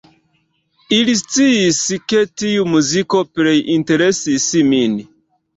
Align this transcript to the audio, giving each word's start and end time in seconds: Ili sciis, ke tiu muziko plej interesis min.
Ili 0.99 1.13
sciis, 1.19 1.83
ke 2.13 2.23
tiu 2.43 2.65
muziko 2.71 3.21
plej 3.37 3.55
interesis 3.77 4.49
min. 4.73 4.99